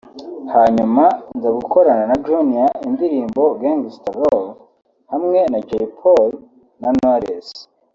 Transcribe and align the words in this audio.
hanyuma 0.53 1.03
nza 1.35 1.49
gukorana 1.57 2.03
na 2.09 2.17
Junior 2.25 2.69
indirimbo 2.87 3.41
“Gangster 3.61 4.15
Love” 4.21 4.49
hamwe 5.11 5.39
na 5.51 5.59
Jay 5.67 5.85
Polly 5.99 6.37
na 6.83 6.89
Knowless 6.97 7.49